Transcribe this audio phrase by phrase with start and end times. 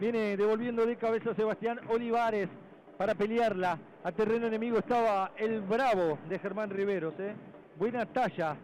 [0.00, 2.48] Viene devolviendo de cabeza Sebastián Olivares
[2.96, 3.78] para pelearla.
[4.02, 7.12] A terreno enemigo estaba el bravo de Germán Riveros.
[7.18, 7.34] ¿eh?
[7.76, 8.56] Buena talla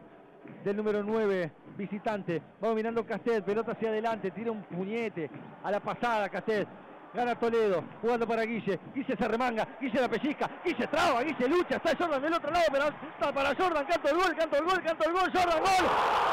[0.65, 2.41] del número 9 visitante.
[2.59, 5.29] Vamos mirando Castet, pelota hacia adelante, tira un puñete
[5.63, 6.67] a la pasada Castet.
[7.13, 8.81] Gana Toledo, jugando para Guille.
[8.95, 12.65] Guille se remanga, Guille la pellizca, Guille traba, Guille lucha, está Jordan del otro lado,
[12.73, 15.87] pero está para Jordan, canto el gol, canto el gol, canto el gol, Jordan, gol.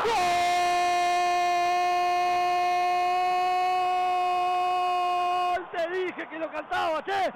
[0.06, 0.63] ¡Gol!
[5.90, 7.32] Dije que lo cantaba, che.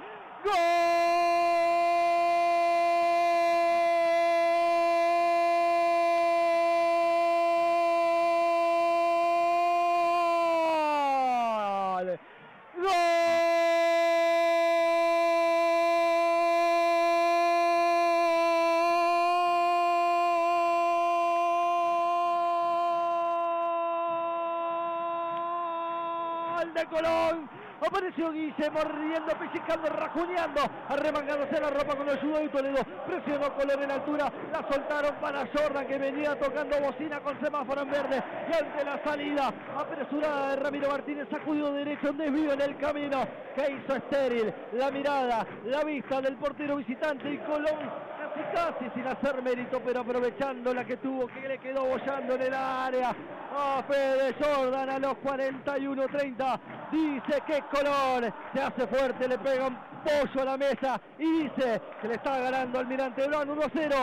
[26.56, 27.67] ¡Gol de Colón!
[27.80, 32.84] Apareció Guille mordiendo, pellizcando, rajuneando, arremangándose la ropa con el ayuda de Toledo.
[33.06, 37.90] Presionó Colón en altura, la soltaron para Jordan que venía tocando bocina con semáforo en
[37.90, 38.22] verde.
[38.50, 43.26] Y ante la salida apresurada de Ramiro Martínez, sacudió derecho, un desvío en el camino
[43.54, 49.06] que hizo estéril la mirada, la vista del portero visitante y Colón casi casi sin
[49.06, 53.14] hacer mérito, pero aprovechando la que tuvo, que le quedó bollando en el área.
[53.56, 56.60] A Fede Jordan a los 41-30.
[56.90, 61.82] Dice que Colón se hace fuerte, le pega un pollo a la mesa y dice
[62.00, 63.96] que le está ganando Almirante Brown 1 0.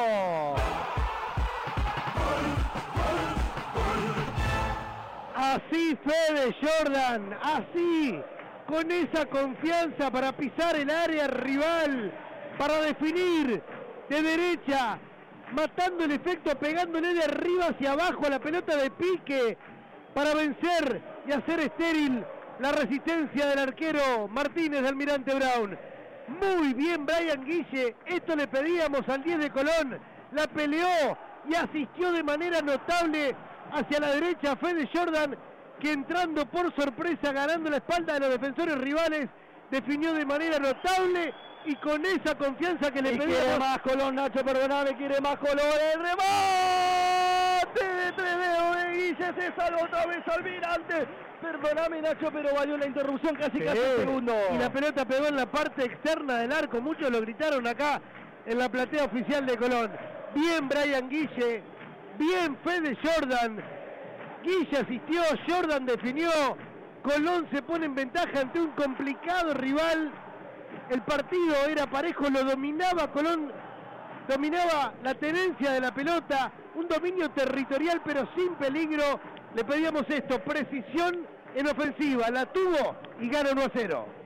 [5.35, 8.21] Así Fede Jordan, así,
[8.67, 12.11] con esa confianza para pisar el área rival,
[12.57, 13.63] para definir
[14.09, 14.99] de derecha,
[15.53, 19.57] matando el efecto, pegándole de arriba hacia abajo a la pelota de pique,
[20.13, 22.23] para vencer y hacer estéril
[22.59, 25.77] la resistencia del arquero Martínez de Almirante Brown.
[26.27, 29.99] Muy bien Brian Guille, esto le pedíamos al 10 de Colón,
[30.31, 31.17] la peleó
[31.47, 33.35] y asistió de manera notable
[33.71, 35.35] hacia la derecha Fede Jordan,
[35.79, 39.29] que entrando por sorpresa, ganando la espalda de los defensores rivales,
[39.69, 41.33] definió de manera notable
[41.65, 43.43] y con esa confianza que le Y pedíamos.
[43.43, 45.59] quiere más Colón, Nacho, perdoname, quiere más Colón.
[45.93, 46.15] El tres
[49.17, 51.07] Guille, se salva otra vez Almirante.
[51.41, 54.35] Perdoname, Nacho, pero valió la interrupción casi casi un segundo.
[54.53, 58.01] Y la pelota pegó en la parte externa del arco, muchos lo gritaron acá
[58.45, 59.91] en la platea oficial de Colón.
[60.33, 61.63] Bien Brian Guille,
[62.17, 63.63] bien Fede Jordan.
[64.43, 66.29] Guille asistió, Jordan definió,
[67.03, 70.11] Colón se pone en ventaja ante un complicado rival.
[70.89, 73.51] El partido era parejo, lo dominaba Colón,
[74.27, 79.19] dominaba la tenencia de la pelota, un dominio territorial pero sin peligro.
[79.53, 81.25] Le pedíamos esto, precisión
[81.55, 84.24] en ofensiva, la tuvo y ganó 1 a 0.